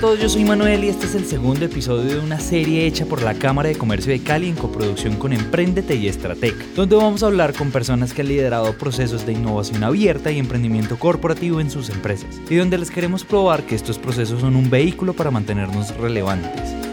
[0.00, 3.22] todos, yo soy Manuel y este es el segundo episodio de una serie hecha por
[3.22, 7.26] la Cámara de Comercio de Cali en coproducción con Emprendete y Estratec, donde vamos a
[7.26, 11.90] hablar con personas que han liderado procesos de innovación abierta y emprendimiento corporativo en sus
[11.90, 16.89] empresas, y donde les queremos probar que estos procesos son un vehículo para mantenernos relevantes.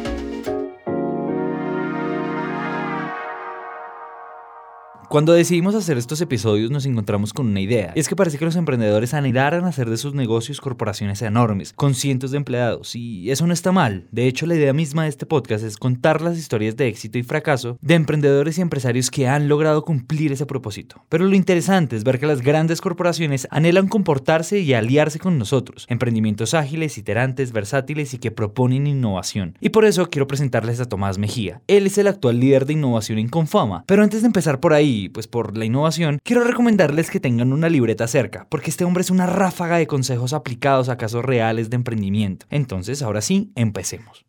[5.09, 8.43] Cuando decidimos hacer estos episodios nos encontramos con una idea, y es que parece que
[8.43, 13.47] los emprendedores anhelaran hacer de sus negocios corporaciones enormes, con cientos de empleados, y eso
[13.47, 14.09] no está mal.
[14.11, 17.23] De hecho, la idea misma de este podcast es contar las historias de éxito y
[17.23, 21.05] fracaso de emprendedores y empresarios que han logrado cumplir ese propósito.
[21.07, 25.85] Pero lo interesante es ver que las grandes corporaciones anhelan comportarse y aliarse con nosotros,
[25.87, 29.57] emprendimientos ágiles, iterantes, versátiles y que proponen innovación.
[29.61, 31.61] Y por eso quiero presentarles a Tomás Mejía.
[31.67, 33.85] Él es el actual líder de innovación en Confama.
[33.87, 37.69] Pero antes de empezar por ahí, pues por la innovación, quiero recomendarles que tengan una
[37.69, 41.75] libreta cerca, porque este hombre es una ráfaga de consejos aplicados a casos reales de
[41.75, 42.45] emprendimiento.
[42.49, 44.25] Entonces, ahora sí, empecemos.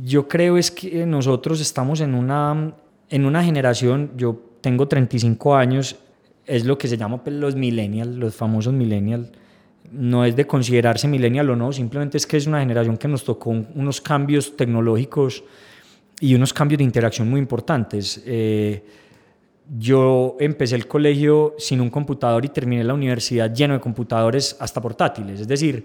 [0.00, 2.74] Yo creo es que nosotros estamos en una,
[3.10, 5.96] en una generación, yo tengo 35 años,
[6.46, 9.28] es lo que se llama pues, los millennials, los famosos millennials.
[9.90, 13.24] No es de considerarse millennial o no, simplemente es que es una generación que nos
[13.24, 15.44] tocó unos cambios tecnológicos
[16.20, 18.22] y unos cambios de interacción muy importantes.
[18.26, 18.84] Eh,
[19.76, 24.80] yo empecé el colegio sin un computador y terminé la universidad lleno de computadores hasta
[24.80, 25.40] portátiles.
[25.40, 25.84] Es decir,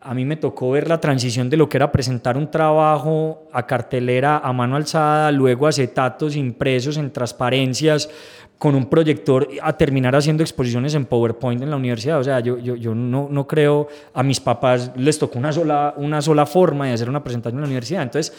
[0.00, 3.66] a mí me tocó ver la transición de lo que era presentar un trabajo a
[3.66, 8.08] cartelera a mano alzada, luego acetatos impresos en transparencias
[8.56, 12.18] con un proyector a terminar haciendo exposiciones en PowerPoint en la universidad.
[12.18, 15.94] O sea, yo, yo, yo no, no, creo, a mis papás les tocó una sola,
[15.96, 18.02] una sola forma de hacer una presentación en la universidad.
[18.02, 18.34] Entonces,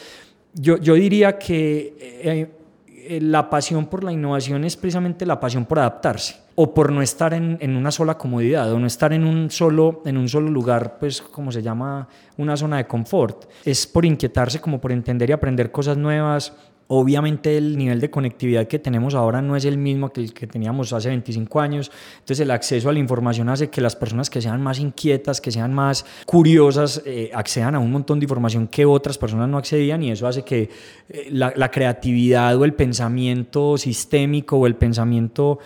[0.55, 2.21] yo, yo diría que...
[2.23, 2.47] Eh,
[3.21, 7.33] la pasión por la innovación es precisamente la pasión por adaptarse o por no estar
[7.33, 10.97] en, en, una sola comodidad o no estar en un, solo, en un solo lugar,
[10.99, 13.45] pues como se llama, una zona de confort.
[13.63, 16.53] Es por inquietarse, como por entender y aprender cosas nuevas,
[16.93, 20.45] Obviamente el nivel de conectividad que tenemos ahora no es el mismo que el que
[20.45, 24.41] teníamos hace 25 años, entonces el acceso a la información hace que las personas que
[24.41, 28.85] sean más inquietas, que sean más curiosas, eh, accedan a un montón de información que
[28.85, 30.69] otras personas no accedían y eso hace que
[31.07, 35.59] eh, la, creatividad o el pensamiento sistémico o el pensamiento,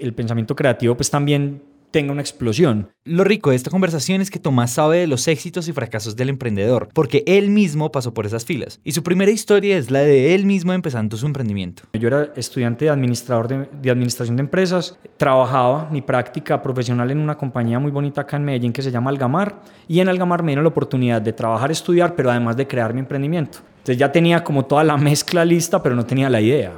[0.00, 2.90] el pensamiento creativo pues también tenga una explosión.
[3.04, 6.28] Lo rico de esta conversación es que Tomás sabe de los éxitos y fracasos del
[6.28, 8.80] emprendedor, porque él mismo pasó por esas filas.
[8.84, 11.84] Y su primera historia es la de él mismo empezando su emprendimiento.
[11.94, 17.36] Yo era estudiante de, administrador de, administración de empresas, trabajaba mi práctica profesional en una
[17.36, 20.64] compañía muy bonita acá en Medellín que se llama Algamar, y en Algamar me dieron
[20.64, 23.58] la oportunidad de trabajar, estudiar, pero además de crear mi emprendimiento.
[23.78, 26.72] Entonces ya tenía como toda la mezcla lista, pero no tenía la idea.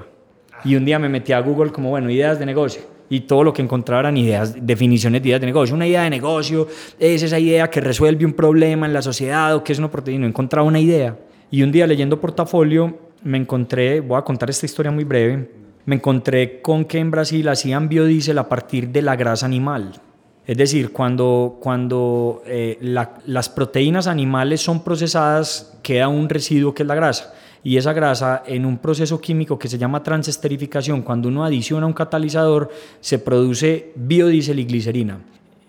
[0.63, 3.53] Y un día me metí a Google como, bueno, ideas de negocio y todo lo
[3.53, 5.75] que encontraba eran ideas, definiciones de ideas de negocio.
[5.75, 9.65] Una idea de negocio es esa idea que resuelve un problema en la sociedad o
[9.65, 10.27] que es una proteína.
[10.27, 11.19] Encontraba una idea.
[11.51, 15.51] Y un día leyendo portafolio me encontré, voy a contar esta historia muy breve,
[15.85, 20.01] me encontré con que en Brasil hacían biodiesel a partir de la grasa animal.
[20.47, 26.87] Es decir, cuando, cuando eh, las proteínas animales son procesadas, queda un residuo que es
[26.87, 31.45] la grasa y esa grasa en un proceso químico que se llama transesterificación, cuando uno
[31.45, 35.19] adiciona un catalizador, se produce biodiesel y glicerina.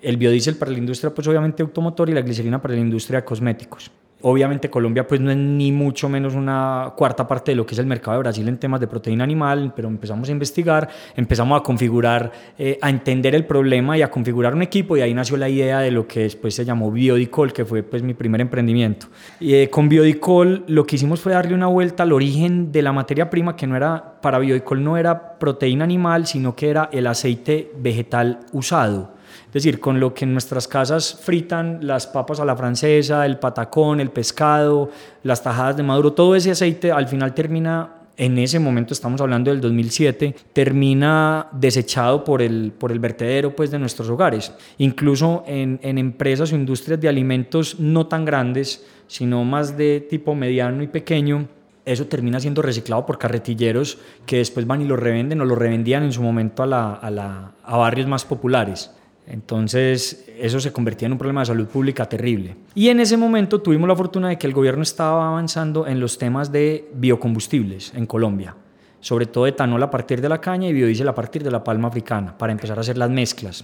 [0.01, 3.25] El biodiesel para la industria, pues obviamente automotor y la glicerina para la industria de
[3.25, 3.91] cosméticos.
[4.23, 7.79] Obviamente Colombia pues no es ni mucho menos una cuarta parte de lo que es
[7.79, 11.63] el mercado de Brasil en temas de proteína animal, pero empezamos a investigar, empezamos a
[11.63, 15.49] configurar, eh, a entender el problema y a configurar un equipo y ahí nació la
[15.49, 19.07] idea de lo que después se llamó Biodicol, que fue pues mi primer emprendimiento.
[19.39, 22.91] Y eh, con Biodicol lo que hicimos fue darle una vuelta al origen de la
[22.91, 27.07] materia prima que no era, para Biodicol no era proteína animal, sino que era el
[27.07, 29.20] aceite vegetal usado.
[29.47, 33.39] Es decir, con lo que en nuestras casas fritan las papas a la francesa, el
[33.39, 34.89] patacón, el pescado,
[35.23, 39.49] las tajadas de maduro, todo ese aceite al final termina en ese momento, estamos hablando
[39.49, 44.53] del 2007, termina desechado por el, por el vertedero pues, de nuestros hogares.
[44.77, 50.35] Incluso en, en, empresas o industrias de alimentos no tan grandes, sino más de tipo
[50.35, 51.47] mediano y pequeño,
[51.83, 56.03] eso termina siendo reciclado por carretilleros que después van y lo revenden o lo revendían
[56.03, 58.91] en su momento a, la, a, la, a barrios más populares.
[59.31, 62.57] Entonces, eso se convertía en un problema de salud pública terrible.
[62.75, 66.17] Y en ese momento tuvimos la fortuna de que el gobierno estaba avanzando en los
[66.17, 68.57] temas de biocombustibles en Colombia,
[68.99, 71.87] sobre todo etanol a partir de la caña y biodiesel a partir de la palma
[71.87, 73.63] africana, para empezar a hacer las mezclas.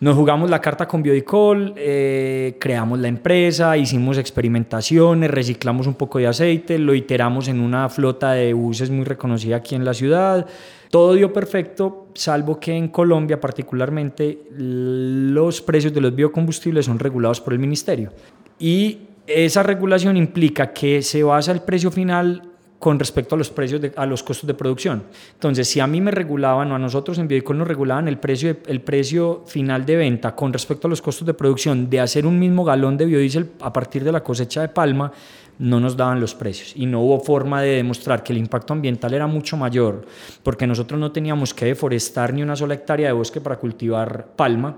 [0.00, 6.18] Nos jugamos la carta con Biodicol, eh, creamos la empresa, hicimos experimentaciones, reciclamos un poco
[6.18, 10.46] de aceite, lo iteramos en una flota de buses muy reconocida aquí en la ciudad.
[10.90, 17.40] Todo dio perfecto, salvo que en Colombia particularmente los precios de los biocombustibles son regulados
[17.40, 18.12] por el ministerio.
[18.58, 18.98] Y
[19.28, 22.53] esa regulación implica que se basa el precio final
[22.84, 25.04] con respecto a los precios a los costos de producción.
[25.32, 28.58] Entonces, si a mí me regulaban o a nosotros en Biodicol nos regulaban el precio,
[28.66, 32.38] el precio final de venta con respecto a los costos de producción de hacer un
[32.38, 35.10] mismo galón de biodiesel a partir de la cosecha de palma,
[35.58, 39.14] no nos daban los precios y no hubo forma de demostrar que el impacto ambiental
[39.14, 40.04] era mucho mayor
[40.42, 44.76] porque nosotros no teníamos que deforestar ni una sola hectárea de bosque para cultivar palma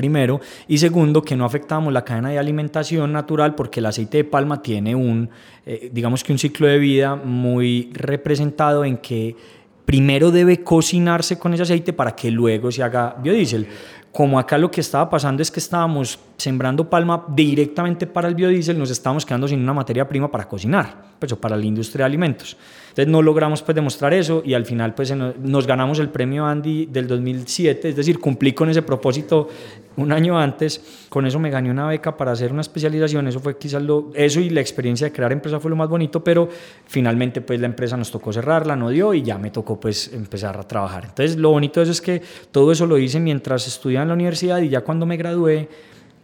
[0.00, 4.24] primero, y segundo, que no afectábamos la cadena de alimentación natural porque el aceite de
[4.24, 5.28] palma tiene un,
[5.66, 9.36] eh, digamos que un ciclo de vida muy representado en que
[9.84, 13.66] primero debe cocinarse con ese aceite para que luego se haga biodiesel.
[14.12, 18.78] Como acá lo que estaba pasando es que estábamos sembrando palma directamente para el biodiesel,
[18.78, 22.56] nos estábamos quedando sin una materia prima para cocinar, pues, para la industria de alimentos.
[22.90, 26.86] Entonces no logramos pues demostrar eso y al final pues nos ganamos el premio Andy
[26.86, 29.48] del 2007, es decir, cumplí con ese propósito
[29.96, 33.56] un año antes, con eso me gané una beca para hacer una especialización, eso fue
[33.58, 36.48] quizás lo, eso y la experiencia de crear empresa fue lo más bonito, pero
[36.86, 40.56] finalmente pues la empresa nos tocó cerrarla, no dio y ya me tocó pues empezar
[40.58, 41.04] a trabajar.
[41.04, 44.14] Entonces lo bonito de eso es que todo eso lo hice mientras estudiaba en la
[44.14, 45.68] universidad y ya cuando me gradué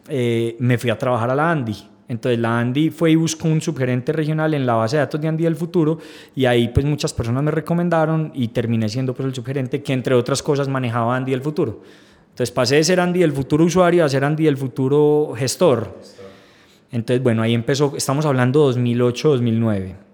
[0.09, 3.61] eh, me fui a trabajar a la Andy entonces la Andy fue y buscó un
[3.61, 5.99] subgerente regional en la base de datos de Andy del futuro
[6.35, 10.15] y ahí pues muchas personas me recomendaron y terminé siendo pues el subgerente que entre
[10.15, 11.83] otras cosas manejaba Andy del futuro.
[12.31, 15.99] Entonces pasé de ser Andy del futuro usuario a ser Andy del futuro gestor.
[16.93, 20.06] Entonces bueno, ahí empezó, estamos hablando 2008-2009.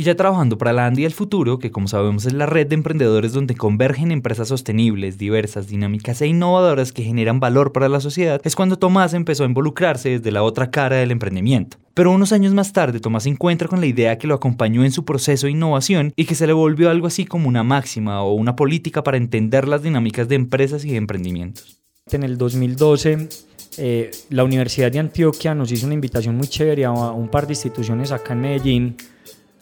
[0.00, 2.74] Y ya trabajando para la Andy del futuro, que como sabemos es la red de
[2.74, 8.40] emprendedores donde convergen empresas sostenibles, diversas, dinámicas e innovadoras que generan valor para la sociedad,
[8.42, 11.76] es cuando Tomás empezó a involucrarse desde la otra cara del emprendimiento.
[11.92, 14.92] Pero unos años más tarde, Tomás se encuentra con la idea que lo acompañó en
[14.92, 18.32] su proceso de innovación y que se le volvió algo así como una máxima o
[18.32, 21.78] una política para entender las dinámicas de empresas y de emprendimientos.
[22.10, 23.28] En el 2012
[23.76, 27.52] eh, la Universidad de Antioquia nos hizo una invitación muy chévere a un par de
[27.52, 28.96] instituciones acá en Medellín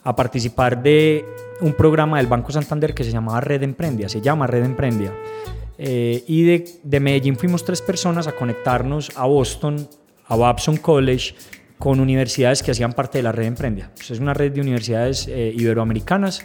[0.08, 1.22] a participar de
[1.60, 5.12] un programa del Banco Santander que se llamaba Red Emprendia, se llama Red Emprendia.
[5.76, 9.87] Eh, y de, de, Medellín fuimos tres personas a conectarnos a Boston,
[10.26, 11.34] a Babson College,
[11.76, 13.90] con universidades que hacían parte de la Red Emprendia.
[13.94, 16.43] Pues es una red de universidades eh, iberoamericanas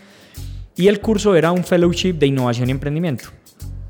[0.75, 3.29] y el curso era un fellowship de innovación y emprendimiento.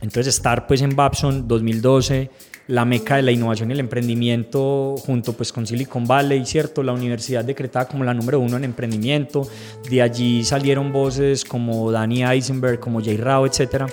[0.02, 2.30] Entonces estar pues en Babson 2012
[2.68, 6.82] la meca de la innovación y el emprendimiento junto pues con Silicon Valley, ¿cierto?
[6.82, 9.48] La universidad decretada como la número uno en emprendimiento.
[9.90, 13.86] De allí salieron voces como Danny Eisenberg, como Jay Rao, etc.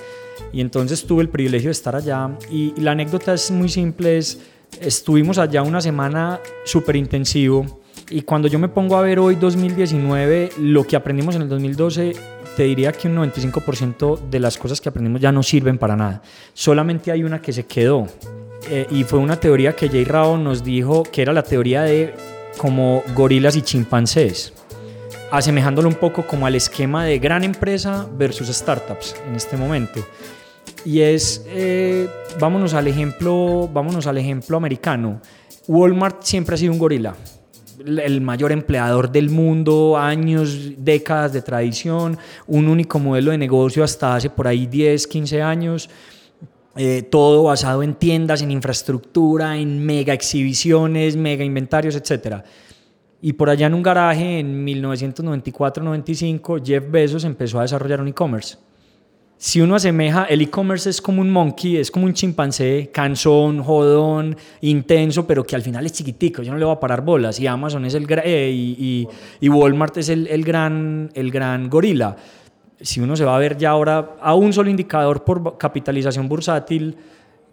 [0.53, 2.31] Y entonces tuve el privilegio de estar allá.
[2.49, 4.39] Y, la anécdota es muy simple, es,
[4.79, 7.81] estuvimos allá una semana súper intensivo.
[8.09, 12.13] Y cuando yo me pongo a ver hoy 2019, lo que aprendimos en el 2012
[12.55, 16.21] te diría que un 95% de las cosas que aprendimos ya no sirven para nada.
[16.53, 18.07] Solamente hay una que se quedó
[18.69, 22.13] eh, y fue una teoría que Jay Rao nos dijo que era la teoría de
[22.57, 24.53] como gorilas y chimpancés,
[25.31, 30.05] asemejándolo un poco como al esquema de gran empresa versus startups en este momento.
[30.85, 32.07] Y es, eh,
[32.39, 35.21] vámonos, al ejemplo, vámonos al ejemplo americano.
[35.67, 37.15] Walmart siempre ha sido un gorila,
[37.85, 42.17] el mayor empleador del mundo, años, décadas de tradición,
[42.47, 45.89] un único modelo de negocio hasta hace por ahí 10, 15 años.
[46.77, 52.43] Eh, todo basado en tiendas, en infraestructura, en mega exhibiciones, mega inventarios, etc.
[53.21, 58.57] Y por allá en un garaje en 1994-95, Jeff Bezos empezó a desarrollar un e-commerce.
[59.37, 64.37] Si uno asemeja, el e-commerce es como un monkey, es como un chimpancé, cansón, jodón,
[64.61, 67.39] intenso, pero que al final es chiquitico, yo no le voy a parar bolas.
[67.39, 72.15] Y Amazon es el eh, y, Walmart es el, el, gran, el gran gorila
[72.81, 76.95] si uno se va a ver ya ahora a un solo indicador por capitalización bursátil,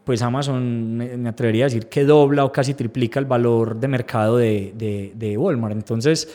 [0.04, 4.38] pues Amazon me, atrevería a decir que dobla o casi triplica el valor de mercado
[4.38, 5.76] de, de, Walmart.
[5.76, 6.28] Entonces,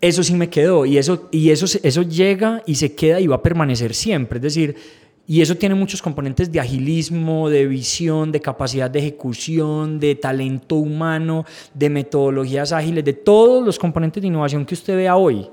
[0.00, 3.36] eso sí me quedó y, eso, y eso, eso llega y se queda y va
[3.36, 4.38] a permanecer siempre.
[4.38, 4.76] Es decir,
[5.26, 10.76] y eso tiene muchos componentes de agilismo, de visión, de capacidad de ejecución, de talento
[10.76, 11.44] humano,
[11.74, 15.46] de metodologías ágiles, de todos los componentes de innovación que usted vea hoy.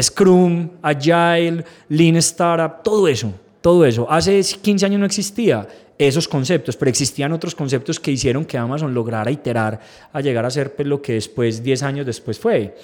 [0.00, 4.10] Scrum, Agile, Lean Startup, todo eso, todo eso.
[4.10, 5.66] Hace 15 años no existía
[5.98, 9.80] esos conceptos, pero existían otros conceptos que hicieron que Amazon lograra iterar
[10.12, 12.74] a llegar a ser pues, lo que después, 10 años después fue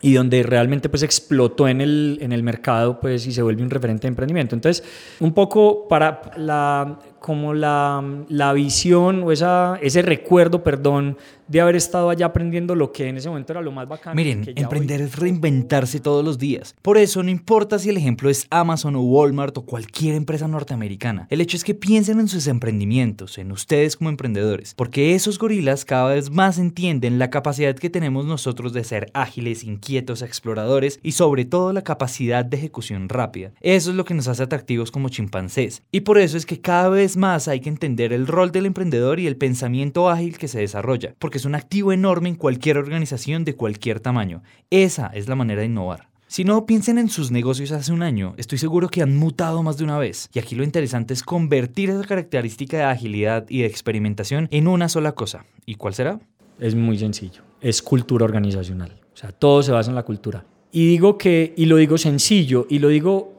[0.00, 3.70] y donde realmente pues explotó en el, en el mercado pues y se vuelve un
[3.70, 4.54] referente de emprendimiento.
[4.54, 4.84] Entonces,
[5.20, 11.16] un poco para la como la, la visión o esa, ese recuerdo, perdón,
[11.48, 14.14] de haber estado allá aprendiendo lo que en ese momento era lo más bacano.
[14.14, 16.76] Miren, emprender es reinventarse todos los días.
[16.82, 21.26] Por eso no importa si el ejemplo es Amazon o Walmart o cualquier empresa norteamericana.
[21.28, 25.84] El hecho es que piensen en sus emprendimientos, en ustedes como emprendedores, porque esos gorilas
[25.84, 31.12] cada vez más entienden la capacidad que tenemos nosotros de ser ágiles, inquietos, exploradores y
[31.12, 33.50] sobre todo la capacidad de ejecución rápida.
[33.60, 35.82] Eso es lo que nos hace atractivos como chimpancés.
[35.90, 39.18] Y por eso es que cada vez más hay que entender el rol del emprendedor
[39.18, 43.44] y el pensamiento ágil que se desarrolla, porque es un activo enorme en cualquier organización
[43.44, 44.42] de cualquier tamaño.
[44.70, 46.08] Esa es la manera de innovar.
[46.28, 49.78] Si no piensen en sus negocios hace un año, estoy seguro que han mutado más
[49.78, 50.28] de una vez.
[50.34, 54.88] Y aquí lo interesante es convertir esa característica de agilidad y de experimentación en una
[54.88, 55.46] sola cosa.
[55.66, 56.18] ¿Y cuál será?
[56.58, 57.42] Es muy sencillo.
[57.60, 59.00] Es cultura organizacional.
[59.14, 60.44] O sea, todo se basa en la cultura.
[60.72, 63.35] Y digo que, y lo digo sencillo, y lo digo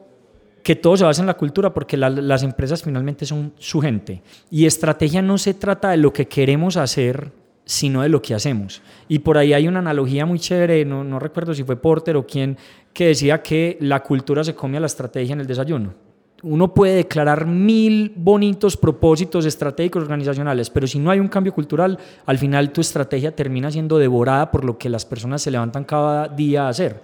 [0.68, 4.20] que todo se basa en la cultura porque las empresas finalmente son su gente.
[4.50, 7.32] Y estrategia no se trata de lo que queremos hacer
[7.64, 8.82] sino de lo que hacemos.
[9.08, 12.26] Y por ahí hay una analogía muy chévere, no, no recuerdo si fue Porter o
[12.26, 12.58] quién,
[12.92, 15.94] que decía que la cultura se come a la estrategia en el desayuno.
[16.42, 21.98] Uno puede declarar mil bonitos propósitos estratégicos organizacionales, pero si no hay un cambio cultural,
[22.26, 26.28] al final tu estrategia termina siendo devorada por lo que las personas se levantan cada
[26.28, 27.02] día a hacer.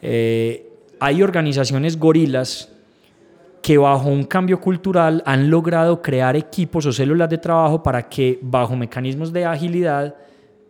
[0.00, 0.68] Eh,
[1.00, 2.68] hay organizaciones gorilas
[3.62, 8.38] que bajo un cambio cultural han logrado crear equipos o células de trabajo para que
[8.42, 10.16] bajo mecanismos de agilidad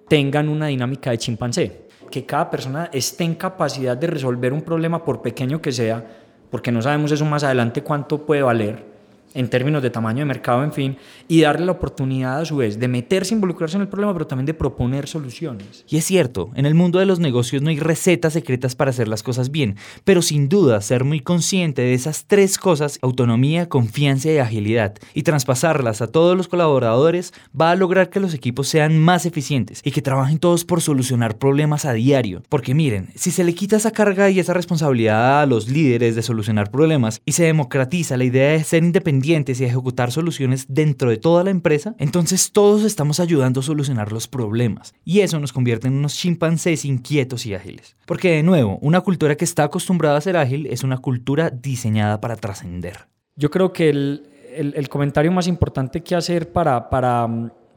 [0.08, 5.02] tengan una dinámica de chimpancé, que cada persona esté en capacidad de resolver un problema
[5.02, 6.04] por pequeño que sea,
[6.50, 8.91] porque no sabemos eso más adelante cuánto puede valer,
[9.34, 10.96] en términos de tamaño de mercado, en fin,
[11.28, 14.46] y darle la oportunidad a su vez de meterse, involucrarse en el problema, pero también
[14.46, 15.84] de proponer soluciones.
[15.88, 19.08] Y es cierto, en el mundo de los negocios no hay recetas secretas para hacer
[19.08, 24.30] las cosas bien, pero sin duda ser muy consciente de esas tres cosas, autonomía, confianza
[24.30, 28.98] y agilidad, y traspasarlas a todos los colaboradores, va a lograr que los equipos sean
[28.98, 32.42] más eficientes y que trabajen todos por solucionar problemas a diario.
[32.48, 36.22] Porque miren, si se le quita esa carga y esa responsabilidad a los líderes de
[36.22, 38.82] solucionar problemas y se democratiza la idea de ser
[39.24, 44.28] y ejecutar soluciones dentro de toda la empresa, entonces todos estamos ayudando a solucionar los
[44.28, 44.94] problemas.
[45.04, 47.96] Y eso nos convierte en unos chimpancés inquietos y ágiles.
[48.06, 52.20] Porque de nuevo, una cultura que está acostumbrada a ser ágil es una cultura diseñada
[52.20, 53.06] para trascender.
[53.36, 57.28] Yo creo que el, el, comentario más importante que hacer para, para,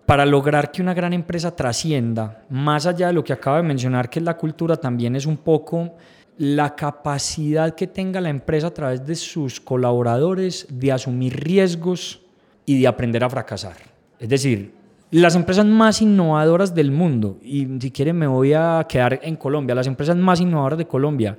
[0.06, 4.10] para lograr que una gran empresa trascienda, más allá de lo que acaba de mencionar,
[4.10, 5.96] que es la cultura, también es un poco
[6.38, 12.22] la capacidad que tenga la empresa a través de sus colaboradores de asumir riesgos
[12.66, 13.78] y de aprender a fracasar.
[14.20, 14.74] Es decir,
[15.12, 19.76] las empresas más innovadoras del mundo, y si quieren me voy a quedar en Colombia,
[19.76, 21.38] las empresas más innovadoras de Colombia,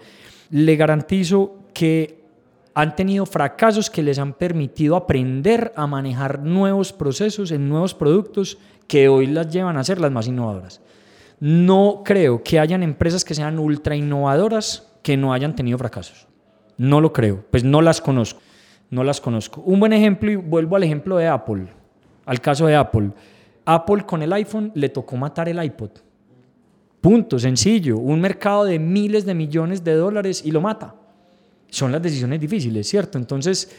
[0.51, 2.25] le garantizo que
[2.75, 8.59] han tenido fracasos que les han permitido aprender a manejar nuevos procesos en nuevos productos
[8.87, 10.81] que hoy las llevan a ser las más innovadoras.
[11.39, 16.27] No creo que hayan empresas que sean ultra innovadoras que no hayan tenido fracasos.
[16.79, 18.41] No lo creo, pues no las conozco.
[18.91, 19.61] No las conozco.
[19.63, 21.67] Un buen ejemplo, y vuelvo al ejemplo de Apple,
[22.25, 23.11] al caso de Apple.
[23.65, 25.91] Apple con el iPhone le tocó matar el iPod.
[27.01, 27.99] Punto, sencillo.
[27.99, 30.95] Un mercado de miles de millones de dólares y lo mata.
[31.69, 33.19] Son las decisiones difíciles, ¿cierto?
[33.19, 33.71] Entonces,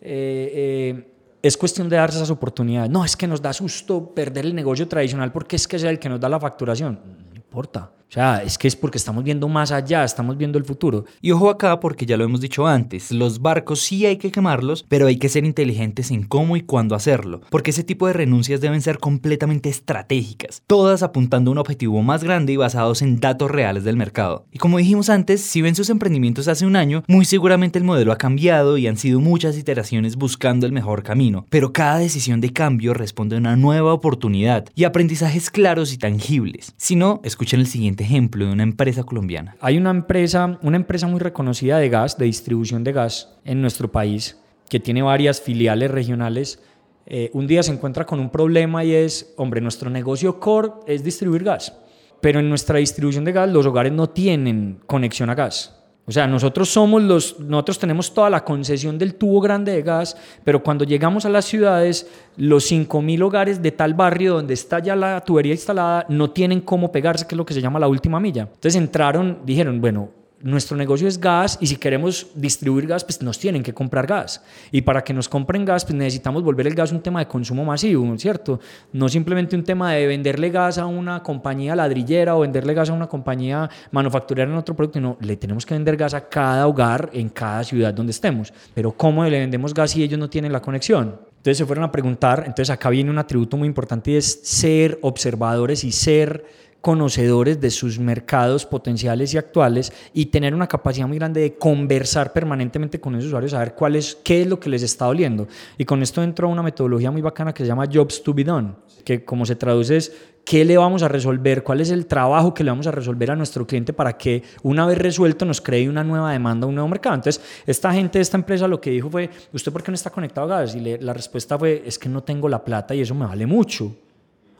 [0.00, 2.90] eh, eh, es cuestión de darse esas oportunidades.
[2.90, 5.98] No, es que nos da susto perder el negocio tradicional porque es que es el
[5.98, 7.00] que nos da la facturación.
[7.30, 7.92] No importa.
[8.08, 11.04] O sea, es que es porque estamos viendo más allá, estamos viendo el futuro.
[11.20, 14.84] Y ojo acá porque ya lo hemos dicho antes, los barcos sí hay que quemarlos,
[14.88, 18.60] pero hay que ser inteligentes en cómo y cuándo hacerlo, porque ese tipo de renuncias
[18.60, 23.50] deben ser completamente estratégicas, todas apuntando a un objetivo más grande y basados en datos
[23.50, 24.46] reales del mercado.
[24.52, 28.12] Y como dijimos antes, si ven sus emprendimientos hace un año, muy seguramente el modelo
[28.12, 32.52] ha cambiado y han sido muchas iteraciones buscando el mejor camino, pero cada decisión de
[32.52, 36.72] cambio responde a una nueva oportunidad y aprendizajes claros y tangibles.
[36.76, 37.66] Si no, escuchen el
[38.04, 39.56] ejemplo de una empresa colombiana.
[39.60, 43.90] Hay una empresa, una empresa muy reconocida de gas, de distribución de gas en nuestro
[43.90, 44.38] país,
[44.68, 46.62] que tiene varias filiales regionales.
[47.06, 51.04] Eh, un día se encuentra con un problema y es, hombre, nuestro negocio core es
[51.04, 51.76] distribuir gas,
[52.20, 55.75] pero en nuestra distribución de gas los hogares no tienen conexión a gas.
[56.08, 60.16] O sea, nosotros somos los, nosotros tenemos toda la concesión del tubo grande de gas,
[60.44, 64.94] pero cuando llegamos a las ciudades, los 5.000 hogares de tal barrio donde está ya
[64.94, 68.20] la tubería instalada no tienen cómo pegarse, que es lo que se llama la última
[68.20, 68.42] milla.
[68.42, 70.10] Entonces entraron, dijeron, bueno,
[70.42, 74.42] nuestro negocio es gas y si queremos distribuir gas, pues nos tienen que comprar gas.
[74.70, 77.64] Y para que nos compren gas, pues necesitamos volver el gas un tema de consumo
[77.64, 78.60] masivo, ¿cierto?
[78.92, 82.92] No simplemente un tema de venderle gas a una compañía ladrillera o venderle gas a
[82.92, 87.10] una compañía manufacturera en otro producto, no, le tenemos que vender gas a cada hogar
[87.12, 88.52] en cada ciudad donde estemos.
[88.74, 91.18] Pero ¿cómo le vendemos gas si ellos no tienen la conexión?
[91.46, 94.98] Entonces se fueron a preguntar, entonces acá viene un atributo muy importante y es ser
[95.02, 96.44] observadores y ser
[96.86, 102.32] conocedores de sus mercados potenciales y actuales y tener una capacidad muy grande de conversar
[102.32, 105.48] permanentemente con esos usuarios, saber cuál es, qué es lo que les está doliendo.
[105.78, 108.74] Y con esto entró una metodología muy bacana que se llama Jobs to be Done,
[109.04, 112.62] que como se traduce es qué le vamos a resolver, cuál es el trabajo que
[112.62, 116.04] le vamos a resolver a nuestro cliente para que una vez resuelto nos cree una
[116.04, 117.16] nueva demanda, un nuevo mercado.
[117.16, 120.54] Entonces, esta gente esta empresa lo que dijo fue, ¿usted por qué no está conectado
[120.54, 120.76] a gas?
[120.76, 123.92] Y la respuesta fue, es que no tengo la plata y eso me vale mucho.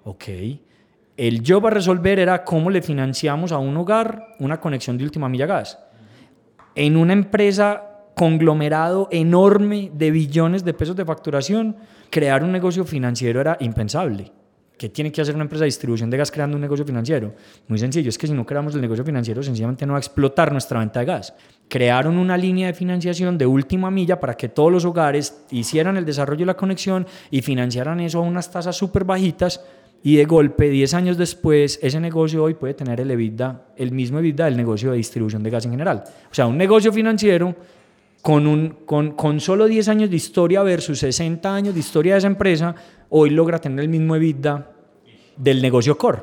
[0.03, 0.25] Ok
[1.17, 5.29] el job a resolver era cómo le financiamos a un hogar una conexión de última
[5.29, 5.79] milla gas.
[6.75, 7.83] En una empresa
[8.15, 11.77] conglomerado enorme de billones de pesos de facturación,
[12.11, 14.33] crear un negocio financiero era impensable.
[14.79, 17.35] ¿Qué tiene que hacer una empresa de distribución de gas creando un negocio financiero?
[17.67, 20.53] Muy sencillo, es que si no creamos el negocio financiero, sencillamente no va a explotar
[20.53, 21.35] nuestra venta de gas.
[21.67, 26.05] Crearon una línea de financiación de última milla para que todos los hogares hicieran el
[26.05, 29.63] desarrollo de la conexión y financiaran eso a unas tasas súper bajitas
[30.07, 34.21] y de golpe, 10 años después, ese negocio hoy puede tener el EBITDA, el mismo
[34.21, 36.05] EBITDA del negocio de distribución de gas en general.
[36.31, 37.57] O sea, un negocio financiero
[38.23, 42.19] con, un, con, con solo 10 años de historia versus 60 años de historia de
[42.19, 42.73] esa empresa,
[43.09, 44.71] hoy logra tener el mismo EBITDA
[45.39, 46.23] del negocio core.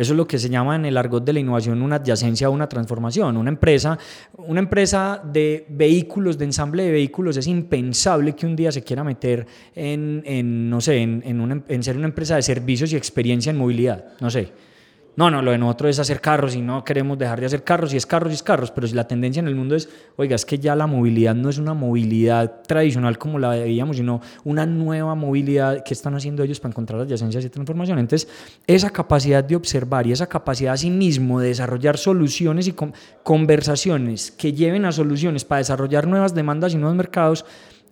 [0.00, 2.52] Eso es lo que se llama en el argot de la innovación una adyacencia o
[2.52, 3.36] una transformación.
[3.36, 3.98] Una empresa,
[4.38, 9.04] una empresa de vehículos, de ensamble de vehículos, es impensable que un día se quiera
[9.04, 14.06] meter en, no sé, en, en ser una empresa de servicios y experiencia en movilidad.
[14.20, 14.69] No sé
[15.16, 17.92] no, no, lo de nosotros es hacer carros y no queremos dejar de hacer carros
[17.92, 20.36] y es carros y es carros, pero si la tendencia en el mundo es, oiga,
[20.36, 24.66] es que ya la movilidad no es una movilidad tradicional como la veíamos, sino una
[24.66, 27.98] nueva movilidad que están haciendo ellos para encontrar adyacencias y transformación.
[27.98, 28.28] Entonces,
[28.66, 32.74] esa capacidad de observar y esa capacidad a sí mismo de desarrollar soluciones y
[33.22, 37.44] conversaciones que lleven a soluciones para desarrollar nuevas demandas y nuevos mercados,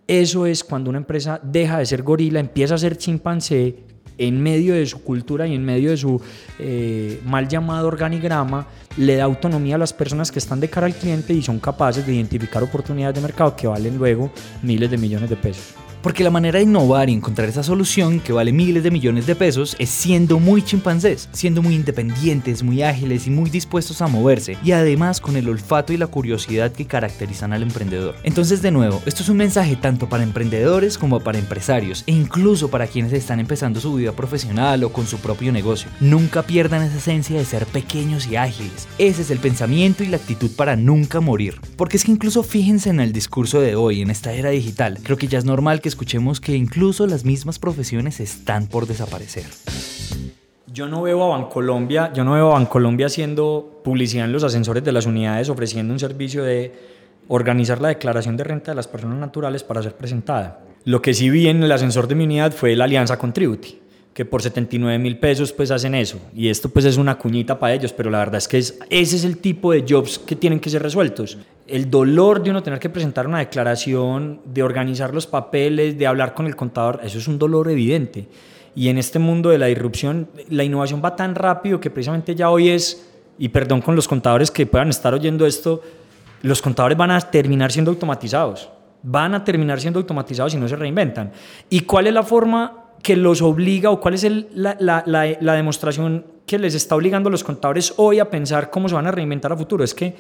[0.07, 3.85] eso es cuando una empresa deja de ser gorila, empieza a ser chimpancé,
[4.19, 6.21] en medio de su cultura y en medio de su
[6.59, 10.95] eh, mal llamado organigrama, le da autonomía a las personas que están de cara al
[10.95, 14.31] cliente y son capaces de identificar oportunidades de mercado que valen luego
[14.63, 15.88] miles de millones de pesos.
[16.03, 19.35] Porque la manera de innovar y encontrar esa solución que vale miles de millones de
[19.35, 24.57] pesos es siendo muy chimpancés, siendo muy independientes, muy ágiles y muy dispuestos a moverse,
[24.63, 28.15] y además con el olfato y la curiosidad que caracterizan al emprendedor.
[28.23, 32.69] Entonces, de nuevo, esto es un mensaje tanto para emprendedores como para empresarios, e incluso
[32.69, 35.91] para quienes están empezando su vida profesional o con su propio negocio.
[36.01, 38.87] Nunca pierdan esa esencia de ser pequeños y ágiles.
[38.99, 41.61] Ese es el pensamiento y la actitud para nunca morir.
[41.77, 45.17] Porque es que incluso fíjense en el discurso de hoy, en esta era digital, creo
[45.17, 49.45] que ya es normal que escuchemos que incluso las mismas profesiones están por desaparecer.
[50.73, 54.85] Yo no veo a Bancolombia, yo no veo a Bancolombia haciendo publicidad en los ascensores
[54.85, 56.73] de las unidades, ofreciendo un servicio de
[57.29, 60.61] organizar la declaración de renta de las personas naturales para ser presentada.
[60.85, 63.81] Lo que sí vi en el ascensor de mi unidad fue la alianza con Tributi,
[64.19, 66.19] que por 79 mil pesos pues hacen eso.
[66.35, 69.15] Y esto pues es una cuñita para ellos, pero la verdad es que es, ese
[69.15, 72.81] es el tipo de jobs que tienen que ser resueltos el dolor de uno tener
[72.81, 77.29] que presentar una declaración, de organizar los papeles, de hablar con el contador, eso es
[77.29, 78.27] un dolor evidente.
[78.75, 82.51] Y en este mundo de la disrupción, la innovación va tan rápido que precisamente ya
[82.51, 85.83] hoy es, y perdón con los contadores que puedan estar oyendo esto,
[86.43, 88.71] los contadores van a terminar siendo automatizados.
[89.03, 91.33] Van a terminar siendo automatizados si no se reinventan.
[91.69, 96.25] ¿Y cuál es la forma que los obliga o cuál es la, la, la demostración
[96.47, 99.53] que les está obligando a los contadores hoy a pensar cómo se van a reinventar
[99.53, 99.85] a futuro?
[99.85, 100.15] Es que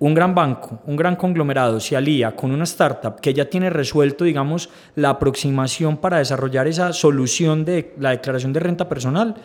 [0.00, 4.24] un gran banco, un gran conglomerado se alía con una startup que ya tiene resuelto,
[4.24, 9.36] digamos, la aproximación para desarrollar esa solución de la declaración de renta personal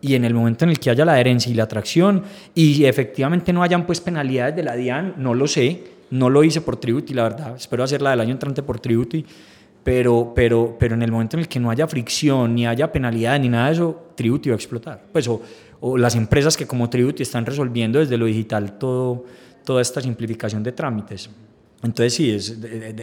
[0.00, 2.22] y en el momento en el que haya la herencia y la atracción
[2.54, 6.60] y efectivamente no hayan pues penalidades de la DIAN, no lo sé, no lo hice
[6.60, 9.24] por Tributy, la verdad, espero hacerla del año entrante por Tributy,
[9.84, 13.38] pero, pero, pero en el momento en el que no haya fricción, ni haya penalidad,
[13.40, 15.02] ni nada de eso, Tributy va a explotar.
[15.12, 15.40] Pues o,
[15.80, 19.24] o las empresas que como Tributy están resolviendo desde lo digital todo
[19.64, 21.30] toda esta simplificación de trámites.
[21.82, 22.58] Entonces sí, es,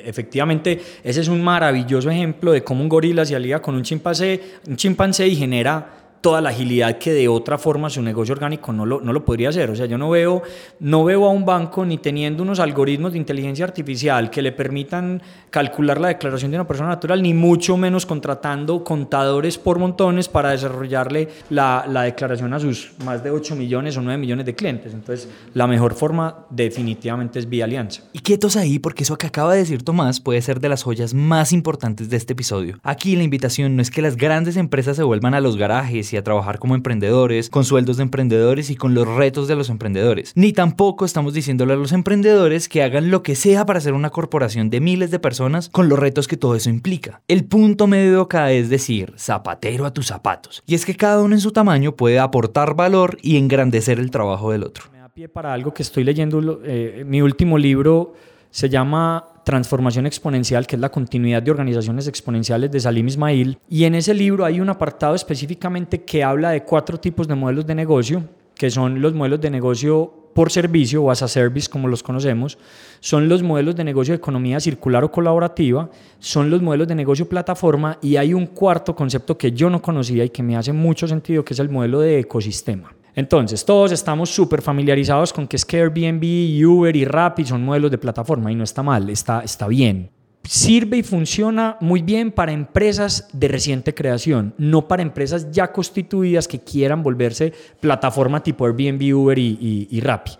[0.06, 4.40] efectivamente ese es un maravilloso ejemplo de cómo un gorila se alía con un chimpancé,
[4.68, 8.86] un chimpancé y genera toda la agilidad que de otra forma su negocio orgánico no
[8.86, 9.70] lo, no lo podría hacer.
[9.70, 10.42] O sea, yo no veo,
[10.80, 15.22] no veo a un banco ni teniendo unos algoritmos de inteligencia artificial que le permitan
[15.50, 20.52] calcular la declaración de una persona natural, ni mucho menos contratando contadores por montones para
[20.52, 24.94] desarrollarle la, la declaración a sus más de 8 millones o 9 millones de clientes.
[24.94, 28.04] Entonces, la mejor forma definitivamente es vía alianza.
[28.14, 31.14] Y quietos ahí, porque eso que acaba de decir Tomás puede ser de las joyas
[31.14, 32.80] más importantes de este episodio.
[32.84, 36.24] Aquí la invitación no es que las grandes empresas se vuelvan a los garajes a
[36.24, 40.34] trabajar como emprendedores, con sueldos de emprendedores y con los retos de los emprendedores.
[40.36, 44.10] Ni tampoco estamos diciéndole a los emprendedores que hagan lo que sea para hacer una
[44.10, 47.22] corporación de miles de personas con los retos que todo eso implica.
[47.28, 50.64] El punto medio acá es decir, zapatero a tus zapatos.
[50.66, 54.52] Y es que cada uno en su tamaño puede aportar valor y engrandecer el trabajo
[54.52, 54.86] del otro.
[54.92, 58.14] Me da pie para algo que estoy leyendo, eh, mi último libro
[58.52, 63.58] se llama Transformación Exponencial, que es la continuidad de organizaciones exponenciales de Salim Ismail.
[63.70, 67.66] Y en ese libro hay un apartado específicamente que habla de cuatro tipos de modelos
[67.66, 68.24] de negocio,
[68.56, 72.58] que son los modelos de negocio por servicio o as a service, como los conocemos,
[73.00, 77.28] son los modelos de negocio de economía circular o colaborativa, son los modelos de negocio
[77.28, 81.08] plataforma y hay un cuarto concepto que yo no conocía y que me hace mucho
[81.08, 82.94] sentido, que es el modelo de ecosistema.
[83.20, 87.92] Entonces, todos estamos súper familiarizados con que es que Airbnb, Uber y Rappi son modelos
[87.92, 90.10] de plataforma y no está mal, está, está bien.
[90.44, 96.48] Sirve y funciona muy bien para empresas de reciente creación, no para empresas ya constituidas
[96.48, 97.52] que quieran volverse
[97.82, 100.32] plataforma tipo Airbnb, Uber y, y, Rappi.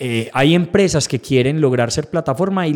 [0.00, 2.74] Eh, hay empresas que quieren lograr ser plataforma y,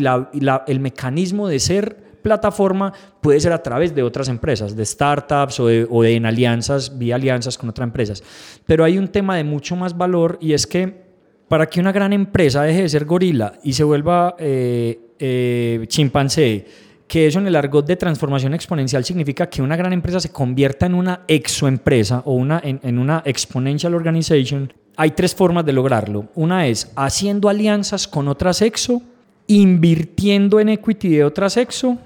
[0.67, 5.67] el mecanismo de ser plataforma puede ser a través de otras empresas, de startups o
[5.67, 8.23] de, en alianzas, vía alianzas con otras empresas.
[8.65, 11.09] Pero hay un tema de mucho más valor y es que
[11.47, 16.65] para que una gran empresa deje de ser gorila y se vuelva eh, eh, chimpancé,
[17.07, 20.85] que eso en el argot de transformación exponencial significa que una gran empresa se convierta
[20.85, 26.27] en una exoempresa o una, en, en una exponential organization, hay tres formas de lograrlo.
[26.35, 29.01] Una es haciendo alianzas con otras exo,
[29.47, 31.97] invirtiendo en equity de otras exo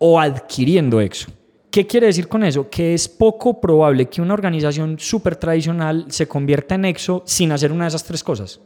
[0.00, 1.30] o adquiriendo EXO.
[1.70, 2.68] ¿Qué quiere decir con eso?
[2.68, 7.70] Que es poco probable que una organización súper tradicional se convierta en EXO sin hacer
[7.70, 8.60] una de esas tres cosas.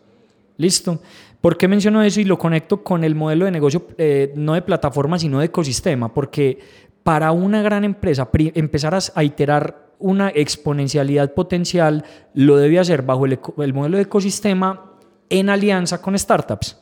[0.57, 1.01] ¿Listo?
[1.40, 4.62] ¿Por qué menciono eso y lo conecto con el modelo de negocio eh, no de
[4.62, 6.14] plataforma, sino de ecosistema?
[6.14, 6.59] Porque
[7.03, 13.38] para una gran empresa empezar a, iterar una exponencialidad potencial lo debe hacer bajo el,
[13.59, 14.92] el modelo de ecosistema
[15.29, 16.79] en alianza con startups.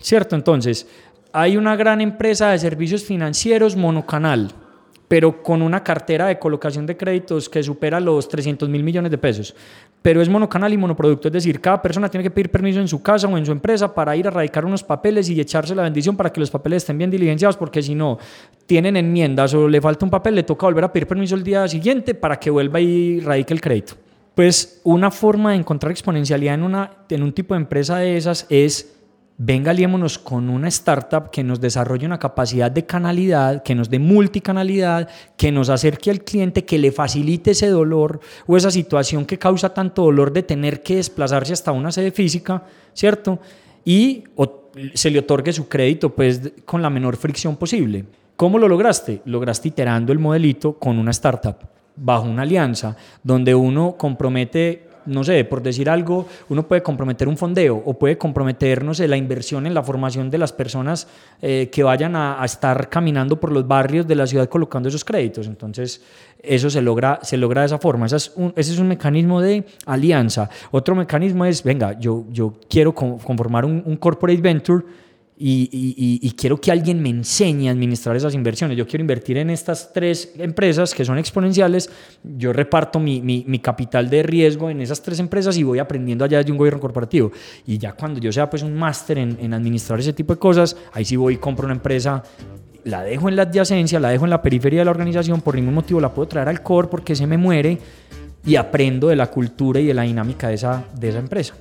[0.00, 0.34] ¿Cierto?
[0.34, 0.88] Entonces,
[1.32, 4.52] hay una gran empresa de servicios financieros monocanal,
[5.08, 9.18] pero con una cartera de colocación de créditos que supera los 300 mil millones de
[9.18, 9.54] pesos.
[10.02, 13.02] Pero es monocanal y monoproducto, es decir, cada persona tiene que pedir permiso en su
[13.02, 16.16] casa o en su empresa para ir a radicar unos papeles y echarse la bendición
[16.16, 18.18] para que los papeles estén bien diligenciados, porque si no
[18.66, 21.66] tienen enmiendas o le falta un papel, le toca volver a pedir permiso el día
[21.68, 23.94] siguiente para que vuelva y radique el crédito.
[24.34, 28.46] Pues una forma de encontrar exponencialidad en, una, en un tipo de empresa de esas
[28.48, 29.01] es
[29.38, 33.98] venga, aliémonos con una startup que nos desarrolle una capacidad de canalidad, que nos dé
[33.98, 39.38] multicanalidad, que nos acerque al cliente, que le facilite ese dolor o esa situación que
[39.38, 43.40] causa tanto dolor de tener que desplazarse hasta una sede física, ¿cierto?
[43.84, 44.24] Y
[44.94, 48.04] se le otorgue su crédito pues con la menor fricción posible.
[48.36, 49.22] ¿Cómo lo lograste?
[49.24, 51.56] Lograste iterando el modelito con una startup
[51.96, 57.36] bajo una alianza donde uno compromete no sé, por decir algo, uno puede comprometer un
[57.36, 61.08] fondeo o puede comprometer, no la inversión en la formación de las personas
[61.40, 65.46] eh, que vayan a, estar caminando por los barrios de la ciudad colocando esos créditos.
[65.46, 66.02] Entonces,
[66.42, 68.06] eso se logra, se logra de esa forma.
[68.06, 70.48] Ese es un, ese es un mecanismo de alianza.
[70.70, 74.84] Otro mecanismo es, venga, yo, yo quiero conformar un corporate venture
[75.38, 78.76] y, quiero que alguien me enseñe a administrar esas inversiones.
[78.76, 81.90] Yo quiero invertir en estas tres empresas que son exponenciales.
[82.22, 86.42] Yo reparto mi, mi, capital de riesgo en esas tres empresas y voy aprendiendo allá
[86.42, 87.32] de un gobierno corporativo.
[87.66, 90.76] Y ya cuando yo sea pues un máster en, en administrar ese tipo de cosas,
[90.92, 92.22] ahí sí voy y compro una empresa
[92.84, 95.74] la dejo en la adyacencia, la dejo en la periferia de la organización, por ningún
[95.74, 97.78] motivo la puedo traer al core porque se me muere
[98.44, 101.54] y aprendo de la cultura y de la dinámica de esa, de esa empresa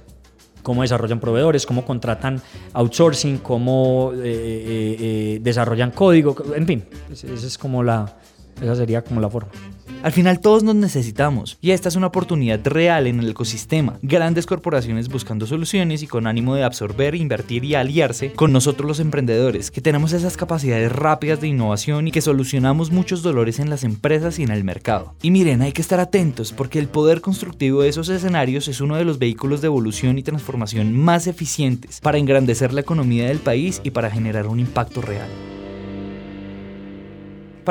[0.63, 2.41] cómo desarrollan proveedores, cómo contratan
[2.73, 8.17] outsourcing, cómo eh, eh, eh, desarrollan código, en fin, esa es como la,
[8.61, 9.51] esa sería como la forma.
[10.03, 13.99] Al final todos nos necesitamos y esta es una oportunidad real en el ecosistema.
[14.01, 18.99] Grandes corporaciones buscando soluciones y con ánimo de absorber, invertir y aliarse con nosotros los
[18.99, 23.83] emprendedores, que tenemos esas capacidades rápidas de innovación y que solucionamos muchos dolores en las
[23.83, 25.13] empresas y en el mercado.
[25.21, 28.95] Y miren, hay que estar atentos porque el poder constructivo de esos escenarios es uno
[28.95, 33.81] de los vehículos de evolución y transformación más eficientes para engrandecer la economía del país
[33.83, 35.29] y para generar un impacto real.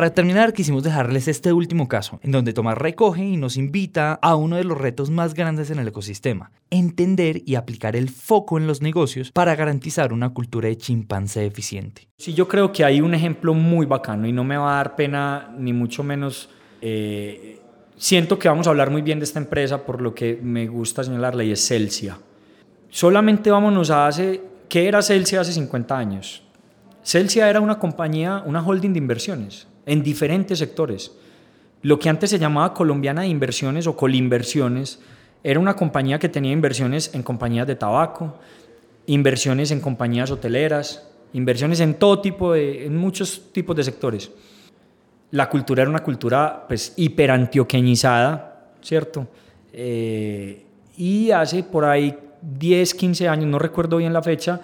[0.00, 4.34] Para terminar, quisimos dejarles este último caso, en donde Tomás recoge y nos invita a
[4.34, 8.66] uno de los retos más grandes en el ecosistema, entender y aplicar el foco en
[8.66, 12.08] los negocios para garantizar una cultura de chimpancé eficiente.
[12.16, 14.96] Sí, yo creo que hay un ejemplo muy bacano y no me va a dar
[14.96, 16.48] pena ni mucho menos...
[16.80, 17.60] Eh,
[17.98, 21.04] siento que vamos a hablar muy bien de esta empresa por lo que me gusta
[21.04, 22.16] señalarla y es Celsia.
[22.88, 24.40] Solamente vámonos a hace...
[24.66, 26.42] ¿Qué era Celsia hace 50 años?
[27.02, 31.12] Celsia era una compañía, una holding de inversiones en diferentes sectores.
[31.82, 35.00] Lo que antes se llamaba Colombiana de Inversiones o Colinversiones
[35.42, 38.36] era una compañía que tenía inversiones en compañías de tabaco,
[39.06, 44.30] inversiones en compañías hoteleras, inversiones en todo tipo de, en muchos tipos de sectores.
[45.30, 49.26] La cultura era una cultura pues hiperantioqueñizada, ¿cierto?
[49.72, 50.64] Eh,
[50.96, 54.60] y hace por ahí 10, 15 años, no recuerdo bien la fecha,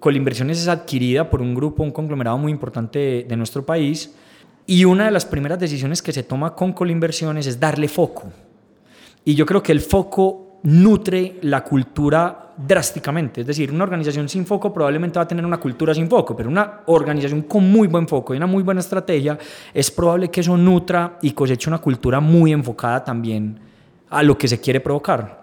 [0.00, 4.14] Colinversiones es adquirida por un grupo, un conglomerado muy importante de, nuestro país.
[4.70, 8.30] Y una de las primeras decisiones que se toma con Colinversiones es darle foco.
[9.24, 13.40] Y yo creo que el foco nutre la cultura drásticamente.
[13.40, 16.48] Es decir, una organización sin foco probablemente va a tener una cultura sin foco, pero
[16.48, 19.36] una organización con muy buen foco y una muy buena estrategia
[19.74, 23.58] es probable que eso nutra y coseche una cultura muy enfocada también
[24.08, 25.39] a lo que se quiere provocar.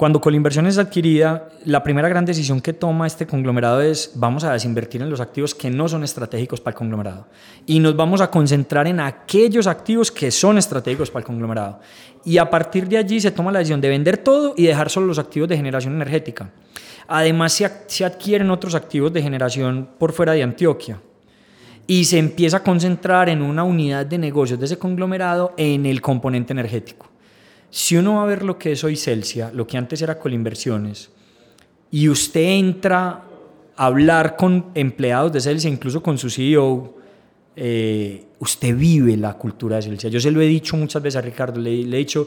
[0.00, 4.52] Cuando Colinversión es adquirida, la primera gran decisión que toma este conglomerado es vamos a
[4.54, 7.26] desinvertir en los activos que no son estratégicos para el conglomerado
[7.66, 11.80] y nos vamos a concentrar en aquellos activos que son estratégicos para el conglomerado.
[12.24, 15.06] Y a partir de allí se toma la decisión de vender todo y dejar solo
[15.06, 16.50] los activos de generación energética.
[17.06, 20.98] Además se, adquieren otros activos de generación por fuera de Antioquia
[21.86, 26.00] y se empieza a concentrar en una unidad de negocios de ese conglomerado en el
[26.00, 27.09] componente energético.
[27.70, 31.10] Si uno va a ver lo que es hoy Celsia, lo que antes era Colinversiones,
[31.92, 33.24] y usted entra
[33.76, 36.96] a hablar con empleados de Celsia, incluso con su CEO,
[37.56, 40.10] eh, usted vive la cultura de Celsia.
[40.10, 42.26] Yo se lo he dicho muchas veces a Ricardo, le, le he dicho,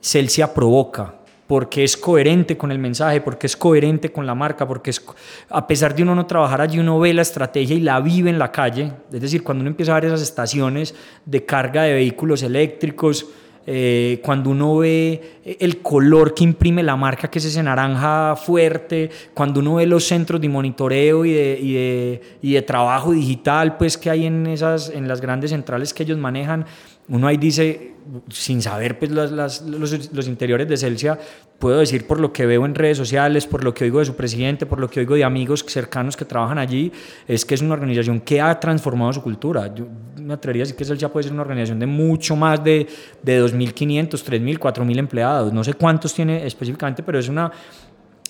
[0.00, 1.14] Celsia provoca,
[1.46, 5.04] porque es coherente con el mensaje, porque es coherente con la marca, porque es,
[5.50, 8.38] a pesar de uno no trabajar allí, uno ve la estrategia y la vive en
[8.38, 8.92] la calle.
[9.12, 13.26] Es decir, cuando uno empieza a ver esas estaciones de carga de vehículos eléctricos,
[13.66, 19.10] eh, cuando uno ve el color que imprime la marca, que es ese naranja fuerte,
[19.32, 23.76] cuando uno ve los centros de monitoreo y de, y de, y de trabajo digital
[23.76, 26.66] pues, que hay en, esas, en las grandes centrales que ellos manejan,
[27.08, 27.94] uno ahí dice,
[28.28, 31.18] sin saber pues, las, los, los, interiores de Celsia,
[31.58, 34.16] puedo decir por lo que veo en redes sociales, por lo que oigo de su
[34.16, 36.92] presidente, por lo que oigo de amigos cercanos que trabajan allí,
[37.26, 39.74] es que es una organización que ha transformado su cultura.
[39.74, 39.86] Yo
[40.20, 42.86] me atrevería a decir que Celsia puede ser una organización de mucho más de,
[43.22, 45.52] de 2.500, 3.000, 4.000 empleados.
[45.52, 47.50] No sé cuántos tiene específicamente, pero es una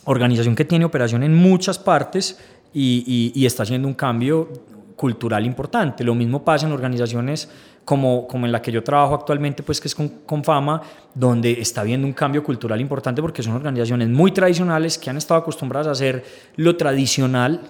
[0.05, 2.39] organización que tiene operación en muchas partes
[2.73, 4.49] y, y está haciendo un cambio
[4.97, 6.05] cultural importante.
[6.05, 7.49] Lo mismo pasa en organizaciones
[7.85, 10.81] como, como en la que yo trabajo actualmente, pues que es con, con, Fama,
[11.15, 15.41] donde está habiendo un cambio cultural importante porque son organizaciones muy tradicionales que han estado
[15.41, 16.25] acostumbradas a hacer
[16.57, 17.61] lo tradicional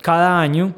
[0.00, 0.74] cada año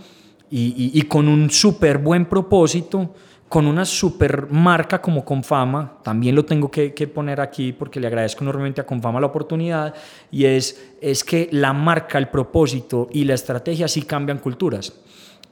[0.51, 3.15] y, y, con un súper buen propósito,
[3.49, 8.07] con una súper marca como Confama, también lo tengo que, que, poner aquí porque le
[8.07, 9.95] agradezco enormemente a Confama la oportunidad,
[10.31, 14.93] y es, es que la marca, el propósito y la estrategia sí cambian culturas,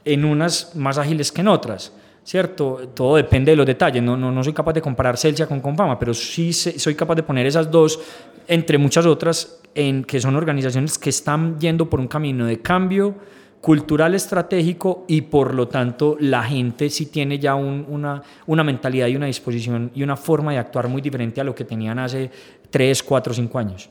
[0.05, 1.93] en unas más ágiles que en otras.
[2.25, 2.91] ¿Cierto?
[2.95, 4.03] Todo depende de los detalles.
[4.03, 7.23] No, no, no soy capaz de comparar Celsia con Confama, pero sí soy capaz de
[7.23, 8.01] poner esas dos,
[8.49, 13.15] entre muchas otras, en que son organizaciones que están yendo por un camino de cambio
[13.61, 19.15] cultural estratégico y por lo tanto la gente sí tiene ya una, una mentalidad y
[19.15, 22.29] una disposición y una forma de actuar muy diferente a lo que tenían hace
[22.71, 23.89] 3, 4, 5 años.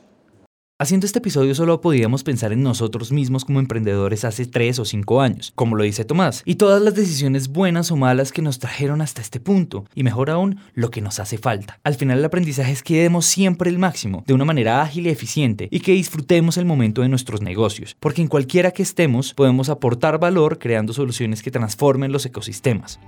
[0.82, 5.20] Haciendo este episodio solo podíamos pensar en nosotros mismos como emprendedores hace 3 o 5
[5.20, 9.00] años, como lo dice Tomás, y todas las decisiones buenas o malas que nos trajeron
[9.00, 11.78] hasta este punto, y mejor aún, lo que nos hace falta.
[11.84, 15.10] Al final el aprendizaje es que demos siempre el máximo, de una manera ágil y
[15.10, 19.68] eficiente, y que disfrutemos el momento de nuestros negocios, porque en cualquiera que estemos podemos
[19.68, 22.98] aportar valor creando soluciones que transformen los ecosistemas.